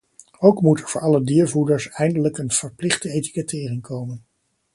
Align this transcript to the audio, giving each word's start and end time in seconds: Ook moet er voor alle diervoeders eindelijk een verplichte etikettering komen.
Ook 0.39 0.61
moet 0.61 0.79
er 0.79 0.87
voor 0.87 1.01
alle 1.01 1.23
diervoeders 1.23 1.89
eindelijk 1.89 2.37
een 2.37 2.51
verplichte 2.51 3.09
etikettering 3.11 3.81
komen. 3.81 4.25